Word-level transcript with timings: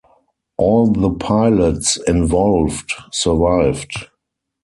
All 0.57 0.87
the 0.91 1.11
pilots 1.11 1.95
involved 2.07 2.91
survived. 3.11 4.07